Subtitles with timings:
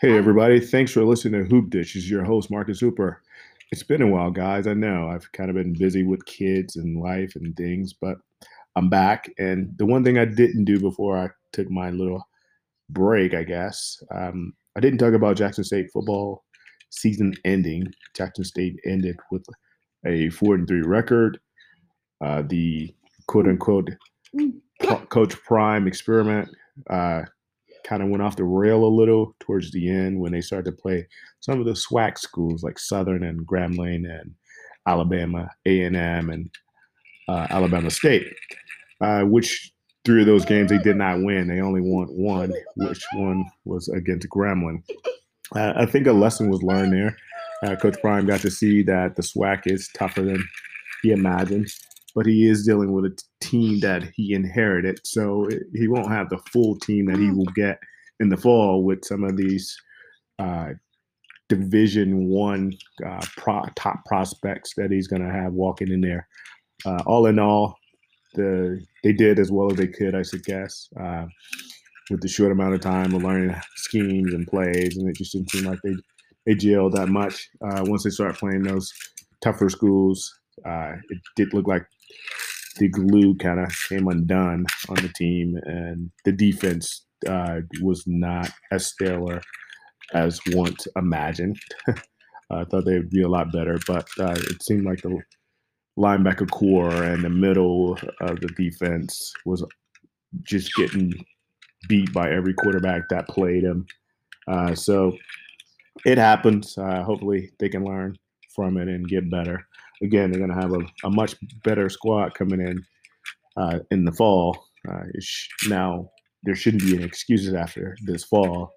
[0.00, 0.58] Hey, everybody.
[0.58, 1.94] Thanks for listening to Hoop Dish.
[1.94, 3.22] This is your host, Marcus Hooper.
[3.70, 4.66] It's been a while, guys.
[4.66, 8.16] I know I've kind of been busy with kids and life and things, but
[8.74, 9.30] I'm back.
[9.38, 12.26] And the one thing I didn't do before I took my little
[12.90, 16.42] break, I guess, um, I didn't talk about Jackson State football
[16.90, 17.86] season ending.
[18.16, 19.46] Jackson State ended with
[20.04, 21.38] a four and three record.
[22.20, 22.92] Uh, the
[23.28, 23.90] quote unquote
[25.08, 26.48] Coach Prime experiment
[26.90, 27.22] uh,
[27.84, 30.76] kind of went off the rail a little towards the end when they started to
[30.76, 31.06] play
[31.40, 34.34] some of the SWAC schools like Southern and Grambling and
[34.86, 36.50] Alabama A&M and
[37.28, 38.26] uh, Alabama State,
[39.00, 39.72] uh, which
[40.04, 41.48] three of those games they did not win.
[41.48, 44.82] They only won one, which one was against Grambling.
[45.54, 47.16] Uh, I think a lesson was learned there.
[47.62, 50.44] Uh, Coach Prime got to see that the SWAC is tougher than
[51.02, 51.68] he imagined
[52.14, 55.00] but he is dealing with a team that he inherited.
[55.04, 57.78] So he won't have the full team that he will get
[58.20, 59.76] in the fall with some of these
[60.38, 60.70] uh,
[61.48, 62.72] Division One
[63.04, 66.26] uh, pro- top prospects that he's going to have walking in there.
[66.86, 67.76] Uh, all in all,
[68.34, 71.26] the they did as well as they could, I should guess, uh,
[72.10, 75.50] with the short amount of time of learning schemes and plays, and it just didn't
[75.50, 75.94] seem like they
[76.46, 77.48] they gelled that much.
[77.60, 78.92] Uh, once they start playing those
[79.40, 80.32] tougher schools,
[80.64, 81.86] uh, it did look like
[82.78, 88.50] the glue kind of came undone on the team, and the defense uh, was not
[88.72, 89.40] as stellar
[90.12, 91.58] as once imagined.
[92.50, 95.18] I thought they would be a lot better, but uh, it seemed like the
[95.98, 99.64] linebacker corps and the middle of the defense was
[100.42, 101.12] just getting
[101.88, 103.86] beat by every quarterback that played him.
[104.48, 105.16] Uh, so
[106.04, 106.76] it happens.
[106.76, 108.16] Uh, hopefully, they can learn
[108.54, 109.66] from it and get better
[110.04, 112.84] again, they're going to have a, a, much better squad coming in
[113.56, 114.66] uh, in the fall.
[114.88, 116.10] Uh, sh- now,
[116.44, 118.72] there shouldn't be any excuses after this fall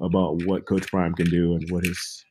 [0.00, 2.24] about what Coach Prime can do and what his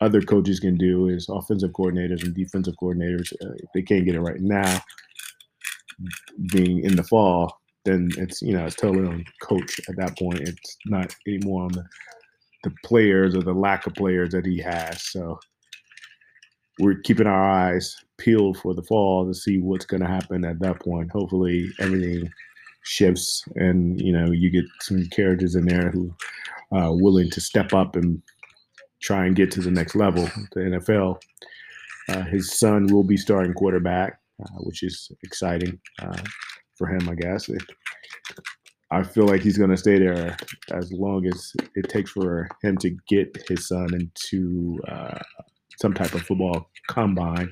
[0.00, 3.32] other coaches can do, his offensive coordinators and defensive coordinators.
[3.44, 4.80] Uh, if they can't get it right now,
[6.52, 10.40] being in the fall, then it's you know it's totally on coach at that point.
[10.40, 11.84] It's not anymore on the
[12.64, 15.02] the players or the lack of players that he has.
[15.10, 15.38] So
[16.78, 20.60] we're keeping our eyes peeled for the fall to see what's going to happen at
[20.60, 21.10] that point.
[21.10, 22.30] Hopefully, everything
[22.82, 26.14] shifts, and you know, you get some carriages in there who
[26.72, 28.22] are willing to step up and
[29.00, 31.20] try and get to the next level, the NFL.
[32.08, 36.16] Uh, his son will be starting quarterback, uh, which is exciting uh,
[36.74, 37.48] for him, I guess.
[37.48, 37.62] It,
[38.90, 40.36] I feel like he's going to stay there
[40.70, 45.18] as long as it takes for him to get his son into uh,
[45.80, 47.50] some type of football combine.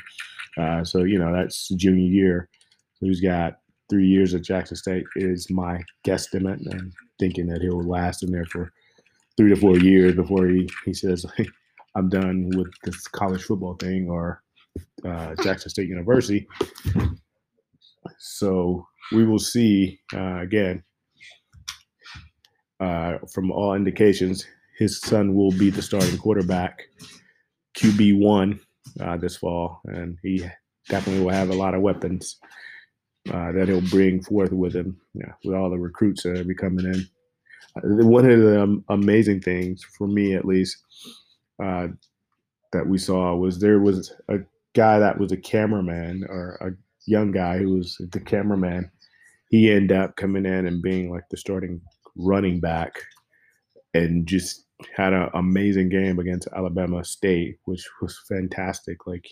[0.58, 2.48] Uh, so you know that's junior year.
[2.94, 7.86] So he's got three years at Jackson State is my guesstimate, and thinking that he'll
[7.86, 8.72] last in there for
[9.36, 11.24] three to four years before he he says
[11.96, 14.42] I'm done with this college football thing or
[15.04, 16.46] uh, Jackson State University.
[18.18, 20.82] So we will see uh, again.
[22.78, 24.46] Uh, from all indications,
[24.78, 26.82] his son will be the starting quarterback
[27.76, 28.60] QB one
[29.00, 30.44] uh, this fall, and he
[30.88, 32.38] definitely will have a lot of weapons
[33.32, 35.00] uh, that he'll bring forth with him.
[35.14, 37.06] Yeah, with all the recruits that are coming in.
[37.76, 40.76] Uh, one of the um, amazing things for me, at least,
[41.62, 41.88] uh,
[42.72, 44.38] that we saw was there was a
[44.74, 46.70] guy that was a cameraman or a
[47.10, 48.90] young guy who was the cameraman.
[49.50, 51.80] He ended up coming in and being like the starting
[52.16, 53.00] running back
[53.94, 59.06] and just had an amazing game against Alabama State, which was fantastic.
[59.06, 59.28] Like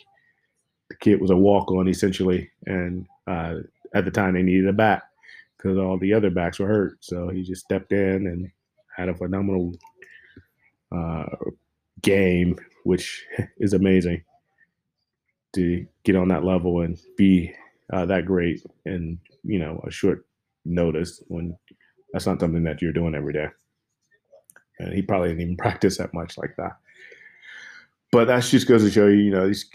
[0.88, 3.56] the kid was a walk on essentially, and uh,
[3.94, 5.02] at the time they needed a back
[5.56, 6.98] because all the other backs were hurt.
[7.00, 8.50] So he just stepped in and
[8.96, 9.74] had a phenomenal
[10.92, 11.26] uh,
[12.00, 13.24] game, which
[13.58, 14.24] is amazing
[15.54, 17.54] to get on that level and be
[17.92, 20.26] uh, that great and you know a short
[20.64, 21.56] notice when
[22.12, 23.46] that's not something that you're doing every day
[24.78, 26.76] and he probably didn't even practice that much like that.
[28.12, 29.68] But that just goes to show you, you know, these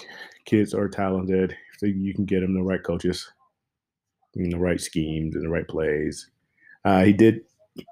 [0.46, 1.56] kids are talented.
[1.82, 3.30] You can get them the right coaches,
[4.34, 6.30] the right schemes and the right plays.
[6.86, 7.42] Uh, he did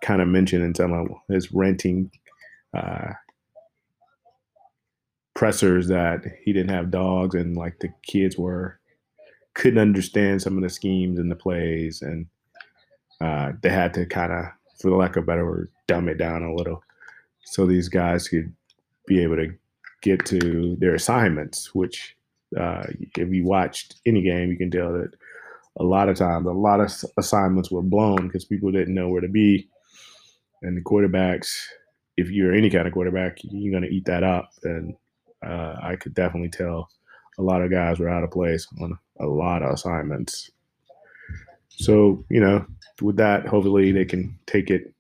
[0.02, 2.12] kind of mention in some of his renting
[2.74, 3.12] uh,
[5.34, 8.80] pressers that he didn't have dogs and like the kids were
[9.54, 12.28] couldn't understand some of the schemes and the plays and
[13.22, 14.46] uh, they had to kind of,
[14.80, 16.84] for the lack of a better word, dumb it down a little
[17.52, 18.54] so these guys could
[19.08, 19.54] be able to
[20.02, 22.16] get to their assignments, which
[22.58, 22.84] uh,
[23.18, 25.12] if you watched any game, you can tell that
[25.80, 29.22] a lot of times, a lot of assignments were blown because people didn't know where
[29.22, 29.70] to be.
[30.62, 31.54] And the quarterbacks
[32.18, 34.50] if you're any kind of quarterback, you're going to eat that up.
[34.64, 34.96] And
[35.46, 36.90] uh, I could definitely tell
[37.38, 40.50] a lot of guys were out of place on a lot of assignments.
[41.70, 42.66] So, you know,
[43.02, 44.94] with that, hopefully they can take it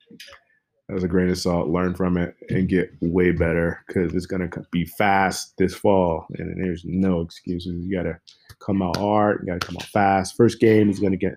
[0.89, 4.50] as a grain of salt, learn from it, and get way better because it's going
[4.50, 6.25] to be fast this fall.
[6.38, 7.86] And there's no excuses.
[7.86, 8.18] You got to
[8.66, 10.38] come out hard, you got to come out fast.
[10.38, 11.34] First game is going to get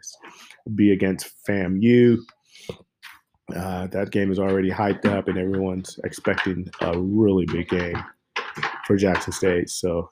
[0.75, 2.19] be against FAMU.
[3.55, 8.01] Uh, that game is already hyped up, and everyone's expecting a really big game
[8.87, 9.69] for Jackson State.
[9.69, 10.09] So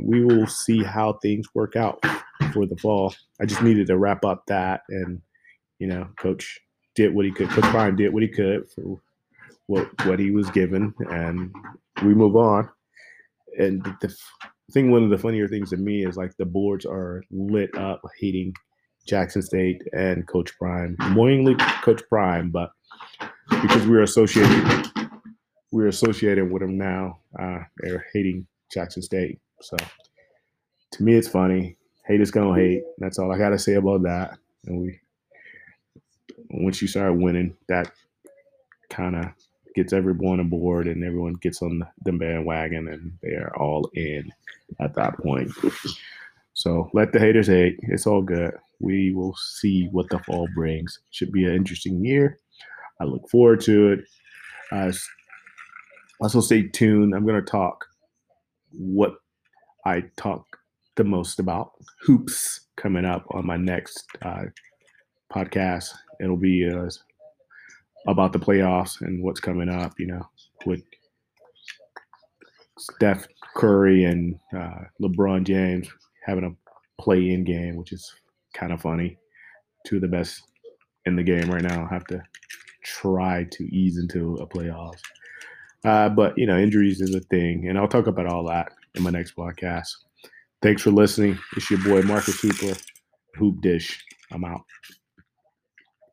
[0.00, 2.04] we will see how things work out
[2.52, 3.14] for the fall.
[3.40, 5.22] I just needed to wrap up that, and
[5.78, 6.60] you know, Coach
[6.98, 7.48] did what he could.
[7.48, 9.00] Coach Prime did what he could for
[9.68, 11.54] what what he was given, and
[12.04, 12.68] we move on.
[13.56, 14.16] And the, the
[14.72, 18.02] thing, one of the funnier things to me is like the boards are lit up
[18.18, 18.52] hating
[19.06, 22.72] Jackson State and Coach Prime, mainly Coach Prime, but
[23.62, 24.90] because we're associated,
[25.70, 27.20] we're associated with him now.
[27.38, 29.38] Uh, they're hating Jackson State.
[29.60, 29.76] So
[30.92, 31.76] to me, it's funny.
[32.06, 32.82] Hate is gonna hate.
[32.98, 34.36] That's all I gotta say about that.
[34.66, 34.98] And we,
[36.50, 37.90] once you start winning, that
[38.90, 39.26] kind of
[39.74, 44.32] gets everyone aboard, and everyone gets on the bandwagon, and they are all in
[44.80, 45.50] at that point.
[46.54, 47.78] So let the haters hate.
[47.82, 48.52] It's all good.
[48.80, 50.98] We will see what the fall brings.
[51.10, 52.38] Should be an interesting year.
[53.00, 54.00] I look forward to it.
[54.72, 54.92] Uh,
[56.20, 57.14] also, stay tuned.
[57.14, 57.84] I'm going to talk
[58.72, 59.14] what
[59.86, 60.44] I talk
[60.96, 61.72] the most about
[62.02, 64.46] hoops coming up on my next uh,
[65.32, 65.94] podcast.
[66.20, 66.88] It'll be uh,
[68.06, 70.22] about the playoffs and what's coming up, you know,
[70.66, 70.82] with
[72.78, 73.26] Steph
[73.56, 75.88] Curry and uh, LeBron James
[76.24, 78.12] having a play in game, which is
[78.54, 79.18] kind of funny.
[79.86, 80.42] Two of the best
[81.06, 82.22] in the game right now have to
[82.84, 85.00] try to ease into a playoffs.
[85.84, 89.02] Uh, but you know, injuries is a thing, and I'll talk about all that in
[89.02, 89.88] my next podcast.
[90.60, 91.38] Thanks for listening.
[91.56, 92.78] It's your boy Marcus Hooper,
[93.36, 94.04] Hoop Dish.
[94.32, 94.62] I'm out.